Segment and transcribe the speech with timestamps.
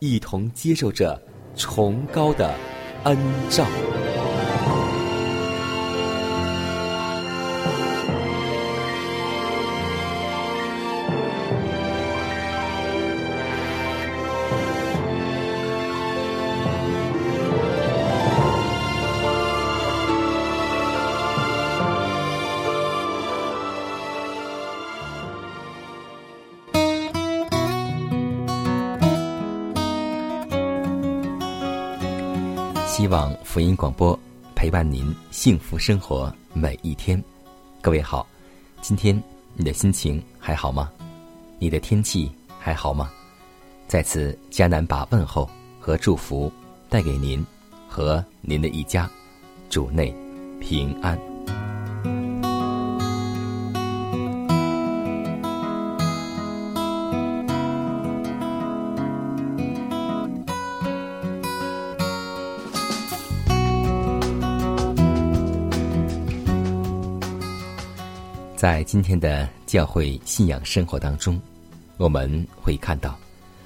[0.00, 1.20] 一同接受着
[1.54, 2.54] 崇高的
[3.04, 3.16] 恩
[3.50, 3.66] 照。
[33.80, 34.16] 广播
[34.54, 37.24] 陪伴您幸福生活每一天。
[37.80, 38.26] 各位好，
[38.82, 39.18] 今天
[39.54, 40.92] 你的心情还好吗？
[41.58, 43.10] 你的天气还好吗？
[43.88, 45.48] 在此，迦南把问候
[45.80, 46.52] 和祝福
[46.90, 47.42] 带给您
[47.88, 49.08] 和您的一家，
[49.70, 50.14] 主内
[50.60, 51.29] 平安。
[68.60, 71.40] 在今天的教会信仰生活当中，
[71.96, 73.18] 我们会看到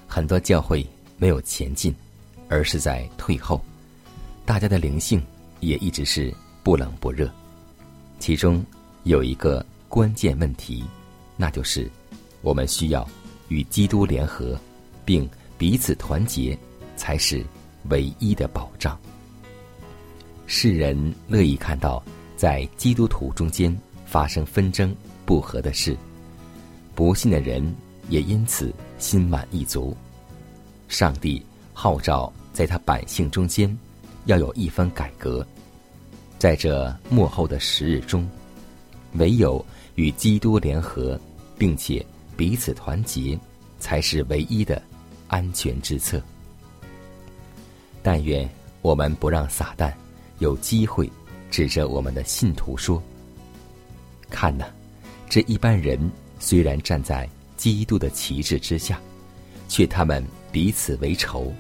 [0.06, 1.93] 很多教会没有前进，
[2.49, 3.60] 而是在退后。
[4.47, 5.21] 大家的灵性
[5.59, 6.32] 也一直是
[6.62, 7.28] 不冷不热。
[8.21, 8.65] 其中
[9.03, 10.84] 有一个关键问题，
[11.37, 11.91] 那就是
[12.41, 13.05] 我们需要
[13.49, 14.56] 与基督联合，
[15.05, 15.28] 并
[15.59, 16.56] 彼此团结，
[16.94, 17.44] 才是
[17.88, 18.97] 唯一的保障。
[20.47, 22.00] 世人乐意看到
[22.37, 23.76] 在基督徒中间。
[24.15, 24.95] 发生纷争
[25.27, 25.97] 不和的事，
[26.95, 27.75] 不信的人
[28.09, 29.93] 也因此心满意足。
[30.87, 33.77] 上帝号召在他百姓中间
[34.27, 35.45] 要有一番改革，
[36.39, 38.25] 在这幕后的时日中，
[39.15, 39.67] 唯有
[39.97, 41.21] 与基督联合，
[41.59, 43.37] 并且彼此团结，
[43.81, 44.81] 才是唯一的
[45.27, 46.23] 安全之策。
[48.01, 48.49] 但愿
[48.81, 49.93] 我们不让撒旦
[50.39, 51.11] 有机会
[51.51, 53.03] 指着我们的信徒说。
[54.34, 54.67] 看呐，
[55.31, 59.00] 这一般人虽然站在基督的旗帜之下，
[59.69, 61.55] 却他们彼此为仇。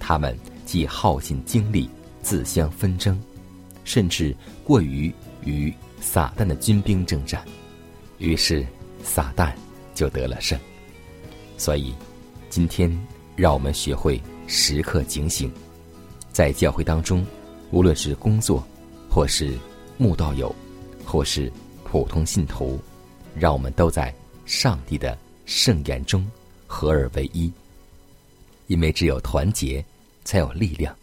[0.00, 0.36] 他们
[0.66, 1.88] 既耗尽精力
[2.20, 3.16] 自相纷争，
[3.84, 4.34] 甚至
[4.64, 7.44] 过于与撒旦的军兵征战，
[8.18, 8.66] 于是
[9.04, 9.52] 撒旦
[9.94, 10.58] 就得了胜。
[11.56, 11.94] 所以，
[12.50, 12.90] 今天
[13.36, 15.48] 让我们学会时刻警醒，
[16.32, 17.24] 在教会当中，
[17.70, 18.66] 无论是工作，
[19.08, 19.54] 或是
[19.96, 20.52] 慕道友，
[21.04, 21.50] 或是。
[21.90, 22.78] 普通信徒，
[23.34, 25.16] 让我们都在上帝的
[25.46, 26.30] 圣言中
[26.66, 27.50] 合而为一。
[28.66, 29.82] 因为只有团结，
[30.22, 30.94] 才有力量；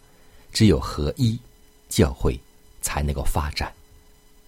[0.52, 1.36] 只有合一，
[1.88, 2.38] 教会
[2.80, 3.72] 才能够发展。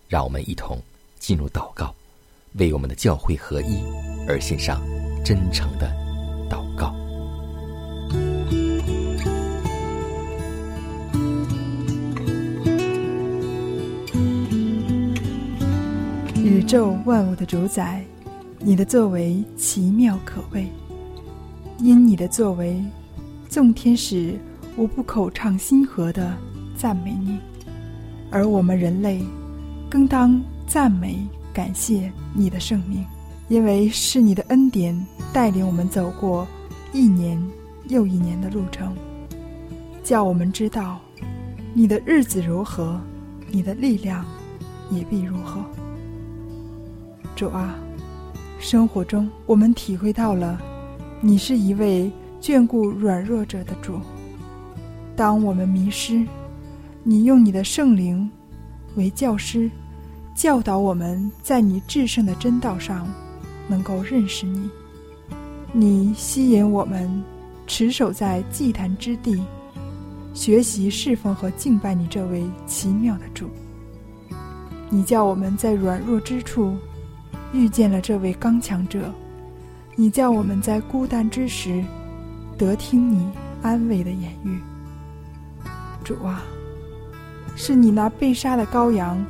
[0.06, 0.80] 让我们一同
[1.18, 1.92] 进入祷告，
[2.54, 3.82] 为我们的教会合一
[4.28, 4.80] 而献上
[5.24, 5.92] 真诚的
[16.68, 18.04] 宙万物的主宰，
[18.58, 20.70] 你的作为奇妙可畏。
[21.78, 22.78] 因你的作为，
[23.48, 24.38] 众天使
[24.76, 26.36] 无不口唱心和的
[26.76, 27.38] 赞美你，
[28.30, 29.24] 而我们人类
[29.88, 33.02] 更当赞美感谢你的圣名，
[33.48, 34.94] 因为是你的恩典
[35.32, 36.46] 带领我们走过
[36.92, 37.42] 一年
[37.88, 38.94] 又一年的路程，
[40.04, 41.00] 叫我们知道
[41.72, 43.00] 你的日子如何，
[43.50, 44.22] 你的力量
[44.90, 45.64] 也必如何。
[47.38, 47.78] 主啊，
[48.58, 50.60] 生活中我们体会到了，
[51.20, 54.00] 你是一位眷顾软弱者的主。
[55.14, 56.26] 当我们迷失，
[57.04, 58.28] 你用你的圣灵
[58.96, 59.70] 为教师，
[60.34, 63.06] 教导我们在你至圣的真道上
[63.68, 64.68] 能够认识你。
[65.72, 67.08] 你吸引我们
[67.68, 69.40] 持守在祭坛之地，
[70.34, 73.48] 学习侍奉和敬拜你这位奇妙的主。
[74.90, 76.74] 你叫我们在软弱之处
[77.52, 79.12] 遇见了这位刚强者，
[79.96, 81.84] 你叫我们在孤单之时
[82.56, 83.28] 得听你
[83.62, 84.60] 安慰的言语。
[86.04, 86.42] 主啊，
[87.56, 89.24] 是你那被杀的羔羊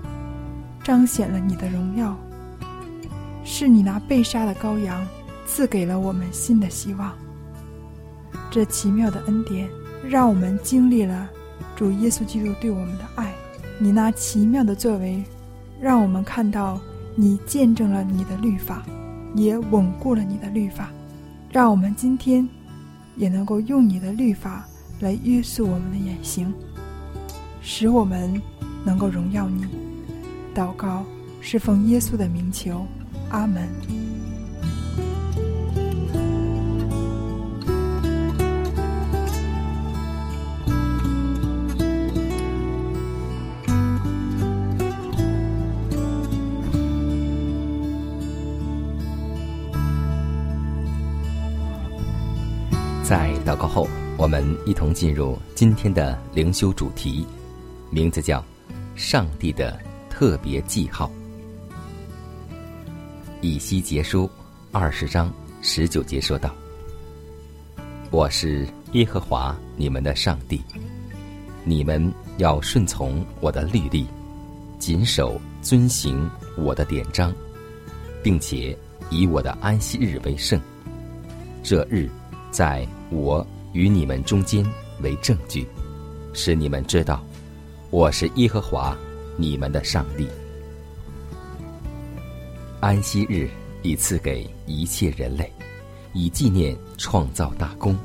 [0.83, 2.17] 彰显了你的荣耀，
[3.45, 5.07] 是你那被杀的羔羊
[5.47, 7.13] 赐给了我们新的希望。
[8.51, 9.69] 这奇妙的恩典
[10.09, 11.29] 让我们经历了
[11.77, 13.33] 主耶稣基督对我们的爱，
[13.79, 15.25] 你那奇妙的作为。
[15.81, 16.81] 让我们看到，
[17.21, 18.81] 你见证了你的律法，
[19.35, 20.89] 也稳固了你的律法。
[21.51, 22.49] 让我们今天
[23.17, 24.65] 也能够用你的律法
[25.01, 26.55] 来约束我们的言行，
[27.61, 28.41] 使我们
[28.85, 29.67] 能够荣耀你。
[30.55, 31.05] 祷告
[31.41, 32.87] 侍奉耶稣的名求，
[33.31, 34.08] 阿门。
[53.09, 53.89] 在祷告后，
[54.19, 57.27] 我们一同进入今天的灵修主题，
[57.89, 58.45] 名字叫
[58.95, 61.11] “上帝的特别记号”。
[63.41, 64.29] 以西结书
[64.73, 65.33] 二十章
[65.63, 66.55] 十九节说道
[68.13, 70.61] ：“我是耶和华你们的上帝，
[71.65, 74.07] 你们要顺从我的律例，
[74.79, 77.33] 谨守遵行我的典章，
[78.23, 78.77] 并且
[79.09, 80.61] 以我的安息日为圣。
[81.63, 82.07] 这日。”
[82.51, 84.65] 在我与你们中间
[85.03, 85.67] 为证据，
[86.33, 87.23] 使你们知道
[87.91, 88.97] 我是耶和华
[89.37, 90.27] 你们的上帝。
[92.81, 93.51] 安息日
[93.83, 95.53] 已赐给一切人类，
[96.13, 97.97] 以纪念创造大功。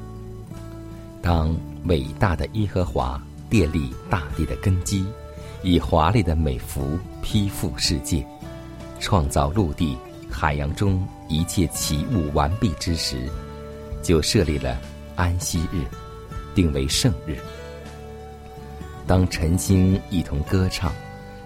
[1.22, 1.56] 当
[1.86, 5.06] 伟大的耶和华奠立大地的根基，
[5.64, 8.26] 以华丽的美服披覆世界，
[9.00, 9.98] 创造陆地、
[10.30, 13.30] 海洋中一切奇物完毕之时。
[14.04, 14.78] 就设立了
[15.16, 15.82] 安息日，
[16.54, 17.38] 定为圣日。
[19.08, 20.94] 当晨星一同歌唱，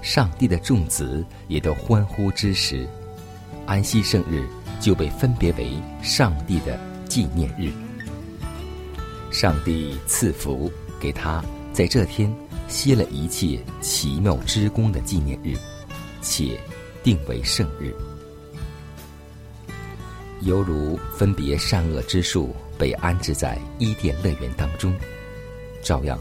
[0.01, 2.87] 上帝的众子也都欢呼之时，
[3.65, 4.45] 安息圣日
[4.79, 5.71] 就被分别为
[6.01, 7.71] 上帝的纪念日。
[9.31, 11.43] 上帝赐福给他，
[11.73, 12.33] 在这天
[12.67, 15.55] 歇了一切奇妙之功的纪念日，
[16.21, 16.59] 且
[17.03, 17.93] 定为圣日。
[20.41, 24.93] 犹如分别善恶之树被安置在伊甸乐园当中，
[25.81, 26.19] 照样，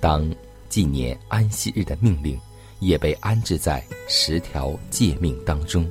[0.00, 0.28] 当
[0.68, 2.38] 纪念安息日的命令
[2.80, 5.86] 也被安置在十条诫命当中。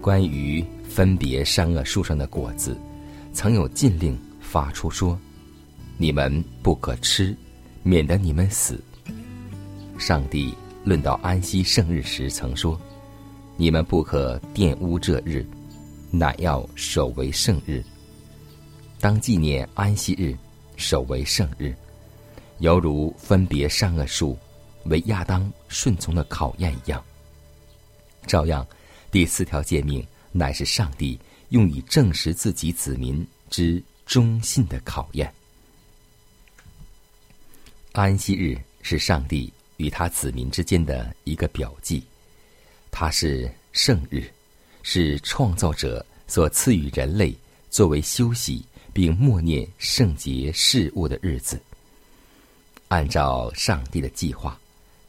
[0.00, 2.74] 关于分别善恶树上的果子，
[3.34, 5.18] 曾有禁令发出说
[5.98, 7.36] ：“你们不可吃，
[7.82, 8.82] 免得你们死。”
[9.98, 12.80] 上帝论到安息圣日时曾说
[13.58, 15.46] ：“你们不可玷污这日。”
[16.10, 17.84] 乃要守为圣日，
[19.00, 20.36] 当纪念安息日，
[20.76, 21.74] 守为圣日，
[22.58, 24.36] 犹如分别善恶树
[24.84, 27.02] 为亚当顺从的考验一样。
[28.26, 28.66] 照样，
[29.10, 31.18] 第四条诫命乃是上帝
[31.50, 35.32] 用以证实自己子民之忠信的考验。
[37.92, 42.02] 安息日是上帝与他子民之间的一个表记，
[42.90, 44.28] 它是圣日。
[44.82, 47.34] 是创造者所赐予人类
[47.70, 51.60] 作为休息并默念圣洁事物的日子。
[52.88, 54.58] 按照上帝的计划，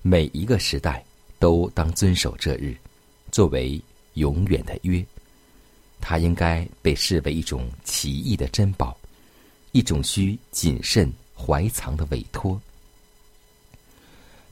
[0.01, 1.03] 每一个时代
[1.39, 2.75] 都当遵守这日，
[3.31, 3.81] 作为
[4.13, 5.03] 永远的约。
[5.99, 8.95] 它应该被视为一种奇异的珍宝，
[9.71, 12.59] 一种需谨慎怀藏的委托。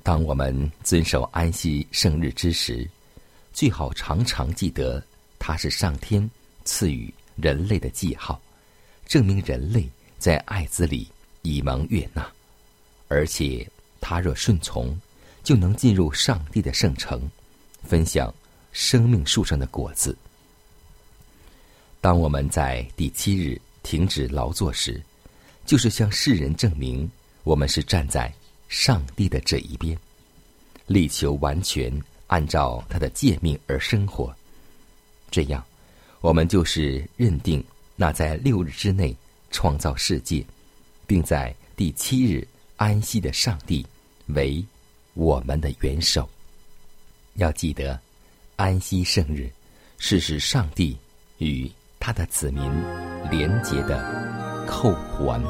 [0.01, 2.89] 当我们遵守安息圣日之时，
[3.53, 5.03] 最好常常记得。
[5.50, 6.29] 它是上天
[6.63, 8.39] 赐予人类的记号，
[9.08, 9.89] 证明人类
[10.20, 11.08] 在爱子里
[11.41, 12.32] 已蒙悦纳，
[13.08, 13.68] 而且
[14.00, 14.96] 他若顺从，
[15.44, 17.27] 就能进入上帝的圣城，
[17.82, 18.32] 分享
[18.74, 20.15] 生命树上的果子。
[22.00, 25.01] 当我们在第七日停止劳作时，
[25.65, 27.10] 就是向世人证明
[27.44, 28.32] 我们是站在
[28.68, 29.98] 上帝的这一边，
[30.86, 31.91] 力求完全
[32.27, 34.32] 按照他的诫命而生活。
[35.31, 35.63] 这样，
[36.21, 37.63] 我们就是认定
[37.95, 39.15] 那在六日之内
[39.51, 40.45] 创造世界，
[41.05, 43.86] 并在第七日安息的上帝
[44.27, 44.63] 为
[45.13, 46.27] 我们的元首。
[47.36, 48.00] 要记得，
[48.55, 49.50] 安息圣日
[49.98, 50.98] 是使上帝
[51.38, 51.69] 与
[52.00, 52.63] 他的子民
[53.29, 55.41] 连结的扣环。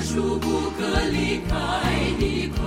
[0.00, 1.56] 这律法书不可离开
[2.20, 2.62] 你的口。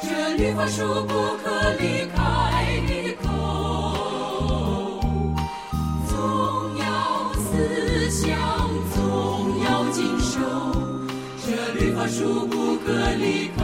[0.00, 2.16] 这律法书不可离开
[2.86, 3.26] 你的口，
[6.06, 6.14] 总
[6.78, 6.84] 要
[7.34, 8.38] 思想，
[8.94, 8.96] 总
[9.64, 10.38] 要经受。
[11.44, 12.86] 这律法书不可
[13.18, 13.60] 离开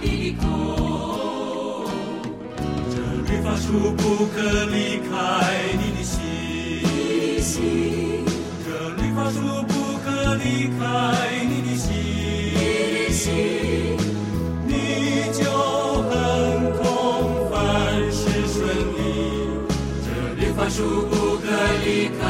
[0.00, 1.90] 你的口，
[2.90, 2.94] 这
[3.28, 5.10] 律法书不可离开
[5.72, 6.20] 你的心，
[7.42, 8.24] 心
[8.64, 8.68] 这
[9.02, 9.40] 律法书
[10.34, 10.82] 离开
[11.48, 11.92] 你的心，
[13.12, 13.96] 心
[14.66, 14.72] 你
[15.32, 15.44] 就
[16.08, 16.12] 很
[16.78, 17.54] 空，凡
[18.10, 18.20] 事
[18.52, 18.58] 顺
[18.96, 18.98] 利。
[20.04, 21.44] 这绿法术不可
[21.84, 22.20] 离开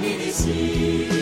[0.00, 1.21] 你的心。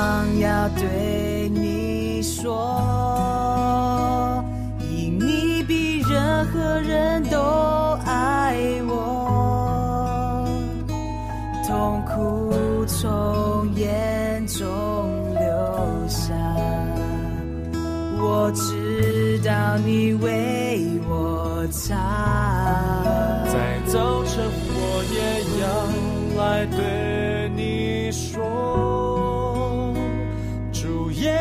[0.00, 2.54] 想要对你说，
[4.80, 7.36] 因你比任何人都
[8.06, 8.56] 爱
[8.88, 10.48] 我，
[11.68, 14.64] 痛苦从眼中
[15.34, 16.32] 流下，
[18.18, 20.80] 我知道你为
[21.10, 22.49] 我擦。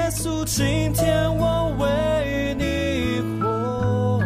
[0.09, 4.19] 稣，今天我为你活，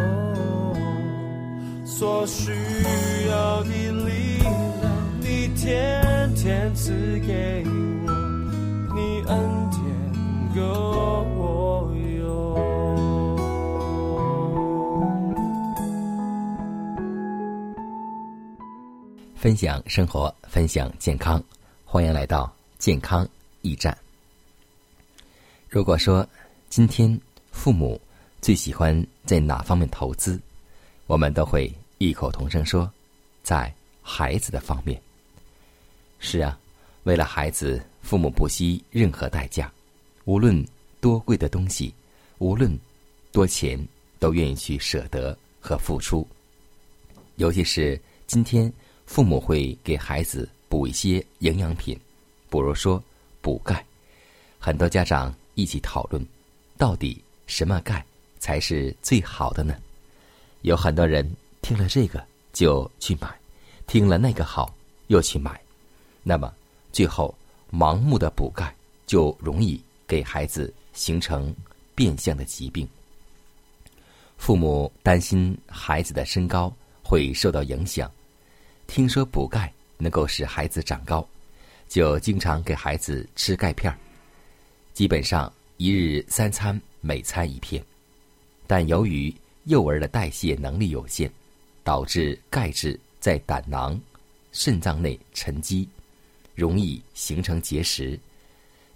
[1.86, 2.52] 所需
[3.30, 4.54] 要的力量，
[5.20, 8.10] 你天天赐给我，
[8.96, 9.82] 你恩典
[10.56, 10.62] 够
[11.36, 12.24] 我用。
[19.36, 21.44] 分享生活，分享健康，
[21.84, 23.28] 欢迎来到健康
[23.62, 23.98] 驿站。
[25.74, 26.24] 如果说
[26.70, 27.20] 今天
[27.52, 28.00] 父母
[28.44, 30.40] 最喜欢在哪方面投资，
[31.08, 32.88] 我们都会异口同声说，
[33.42, 35.02] 在孩子的方面。
[36.20, 36.56] 是啊，
[37.06, 39.74] 为了孩子，父母不惜任何代价，
[40.26, 40.64] 无论
[41.02, 41.92] 多贵的东西，
[42.38, 42.78] 无论
[43.32, 43.84] 多钱，
[44.20, 46.28] 都愿意去舍得和付出。
[47.38, 48.72] 尤其是今天，
[49.08, 52.00] 父母会给孩子补一些营养品，
[52.48, 53.04] 比如说
[53.42, 53.84] 补钙，
[54.60, 55.34] 很多家长。
[55.56, 56.26] 一起讨论，
[56.78, 58.06] 到底什么钙
[58.40, 59.76] 才是最好的呢？
[60.62, 61.30] 有很多人
[61.62, 63.28] 听了这个就去买，
[63.88, 64.74] 听了那个好
[65.08, 65.60] 又去买，
[66.24, 66.54] 那么
[66.92, 67.34] 最后
[67.72, 68.74] 盲目的补钙
[69.06, 71.54] 就容易给孩子形成
[71.94, 72.88] 变相的疾病。
[74.38, 78.12] 父母担心孩子的身高会受到影响，
[78.88, 81.26] 听说补钙能够使孩子长高，
[81.88, 83.98] 就经常给孩子吃钙片儿。
[84.94, 87.84] 基本上一日三餐每餐一片，
[88.68, 89.34] 但由于
[89.64, 91.32] 幼儿的代谢能力有限，
[91.84, 94.00] 导致钙质在胆囊、
[94.52, 95.90] 肾脏内沉积，
[96.54, 98.20] 容易形成结石。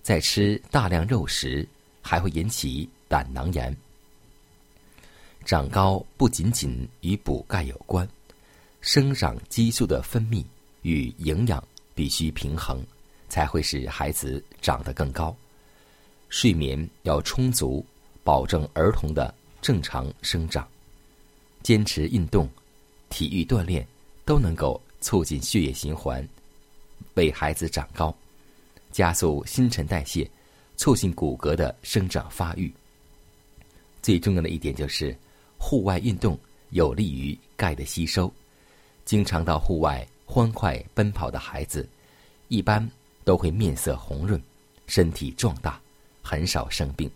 [0.03, 1.67] 在吃大量肉食，
[2.01, 3.75] 还会引起胆囊炎。
[5.45, 8.07] 长高不仅仅与补钙有关，
[8.81, 10.45] 生长激素的分泌
[10.83, 11.61] 与营养
[11.95, 12.85] 必须平衡，
[13.29, 15.35] 才会使孩子长得更高。
[16.29, 17.85] 睡眠要充足，
[18.23, 20.67] 保证儿童的正常生长。
[21.63, 22.49] 坚持运动、
[23.09, 23.85] 体育锻炼
[24.23, 26.25] 都能够促进血液循环，
[27.15, 28.15] 为孩子长高，
[28.91, 30.29] 加速新陈代谢，
[30.75, 32.71] 促进骨骼的生长发育。
[34.01, 35.15] 最重要的一点就是，
[35.57, 36.37] 户外运动
[36.69, 38.31] 有利于钙的吸收。
[39.03, 41.87] 经常到户外欢快奔跑的孩子，
[42.49, 42.85] 一般
[43.25, 44.41] 都会面色红润，
[44.85, 45.81] 身体壮大。
[46.27, 47.09] 很少生病，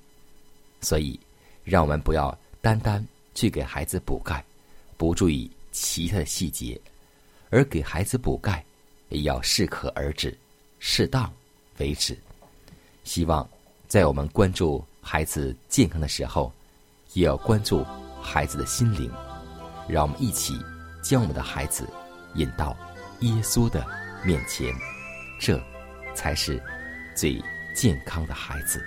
[0.79, 1.19] 所以
[1.65, 4.41] 让我们不要单单去给孩子补钙，
[4.95, 6.79] 不注意其他的细节，
[7.49, 8.63] 而给孩子补钙
[9.09, 10.33] 也要适可而止，
[10.79, 11.29] 适当
[11.79, 12.17] 为止。
[13.03, 13.45] 希望
[13.89, 16.49] 在我们关注孩子健康的时候，
[17.11, 17.85] 也要关注
[18.21, 19.11] 孩子的心灵。
[19.89, 20.57] 让我们一起
[21.03, 21.85] 将我们的孩子
[22.35, 22.77] 引到
[23.19, 23.85] 耶稣的
[24.23, 24.73] 面前，
[25.37, 25.61] 这
[26.15, 26.63] 才是
[27.13, 27.43] 最
[27.75, 28.81] 健康的孩子。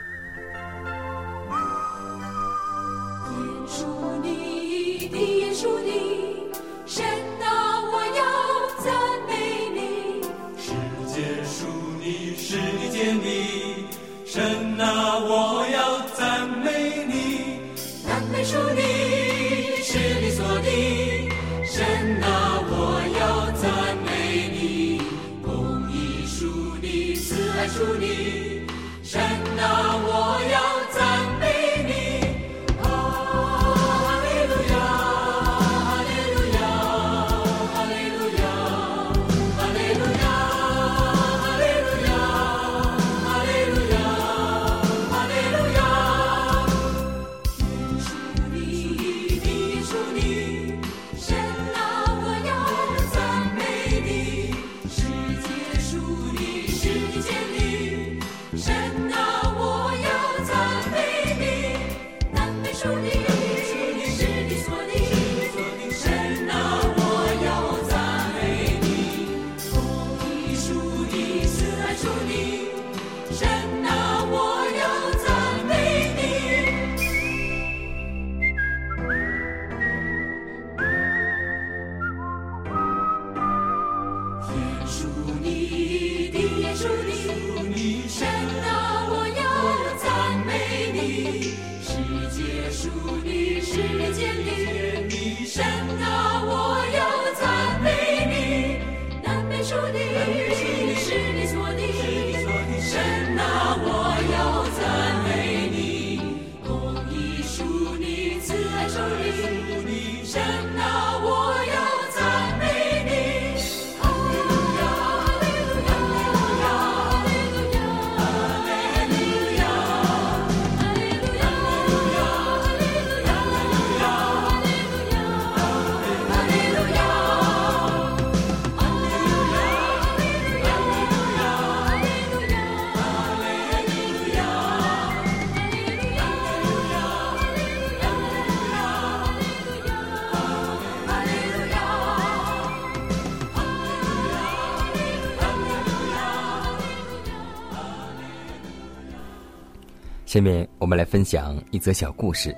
[150.35, 152.53] 下面我们来分享一则小故事，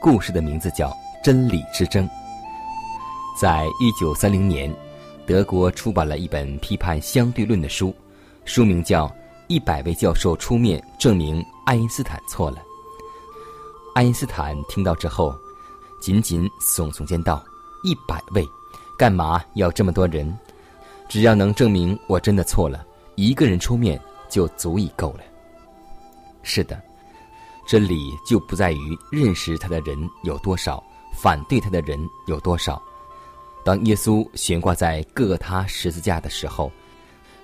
[0.00, 0.88] 故事的名字叫
[1.20, 2.08] 《真理之争》。
[3.36, 4.72] 在一九三零年，
[5.26, 7.92] 德国出版了一本批判相对论的书，
[8.44, 9.08] 书名叫
[9.48, 12.58] 《一百位教授出面证明爱因斯坦错了》。
[13.96, 15.34] 爱因斯坦听到之后，
[16.00, 17.44] 紧紧耸耸肩道
[17.82, 18.46] ：“一百位，
[18.96, 20.32] 干嘛要这么多人？
[21.08, 22.86] 只要能证明我真的错了，
[23.16, 25.24] 一个人出面就足以够了。”
[26.44, 26.80] 是的，
[27.66, 30.82] 真理就不在于认识他的人有多少，
[31.14, 32.82] 反对他的人有多少。
[33.64, 36.70] 当耶稣悬挂在各个他十字架的时候，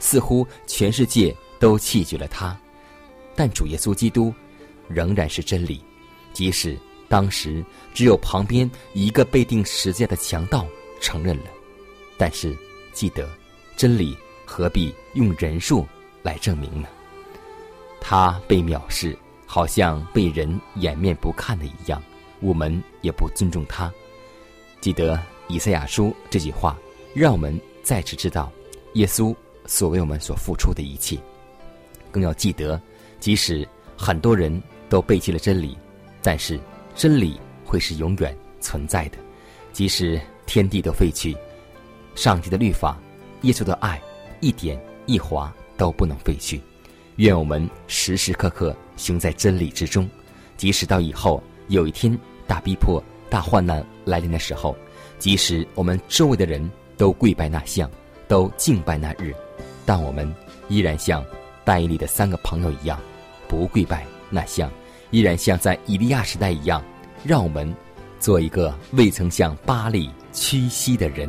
[0.00, 2.56] 似乎全世界都弃绝了他，
[3.36, 4.34] 但主耶稣基督
[4.88, 5.82] 仍然是真理，
[6.32, 6.76] 即使
[7.08, 10.66] 当时只有旁边一个被钉十字架的强盗
[11.00, 11.44] 承认了。
[12.16, 12.56] 但是，
[12.92, 13.28] 记得，
[13.76, 15.86] 真理何必用人数
[16.22, 16.88] 来证明呢？
[18.00, 19.16] 他被藐视，
[19.50, 22.00] 好像被人掩面不看的一样，
[22.40, 23.90] 我们也不尊重他。
[24.78, 26.76] 记得以赛亚书这句话，
[27.14, 28.52] 让我们再次知道
[28.92, 29.34] 耶稣
[29.64, 31.18] 所为我们所付出的一切。
[32.12, 32.78] 更要记得，
[33.20, 35.76] 即使很多人都背弃了真理，
[36.20, 36.60] 但是
[36.94, 39.16] 真理会是永远存在的。
[39.72, 41.34] 即使天地都废去，
[42.14, 42.98] 上帝的律法、
[43.42, 43.98] 耶稣的爱，
[44.40, 46.60] 一点一划都不能废去。
[47.16, 50.06] 愿我们时时刻刻行在真理之中，
[50.58, 52.14] 即使到以后有一天
[52.46, 54.76] 大逼迫、大患难来临的时候，
[55.18, 57.90] 即使我们周围的人都跪拜那像，
[58.26, 59.32] 都敬拜那日，
[59.86, 60.34] 但我们
[60.68, 61.24] 依然像
[61.64, 63.00] 戴伊里的三个朋友一样，
[63.46, 64.70] 不跪拜那像，
[65.10, 66.84] 依然像在以利亚时代一样，
[67.24, 67.72] 让我们
[68.18, 71.28] 做一个未曾向巴利屈膝的人。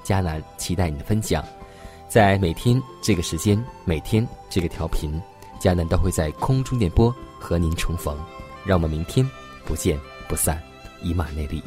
[0.03, 1.43] 佳南期待你的分享。
[2.07, 5.21] 在每天这个时间，每天这个调频，
[5.59, 8.17] 佳南都会在空中电波和您重逢。
[8.65, 9.27] 让我们明天
[9.65, 10.61] 不见不散，
[11.01, 11.63] 以马内利。